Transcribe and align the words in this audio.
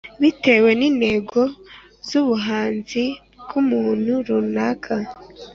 bitewe 0.21 0.69
n’intego 0.79 1.39
z’ubuhanzi 2.07 3.03
bw’umuntu 3.43 4.11
runaka, 4.27 4.93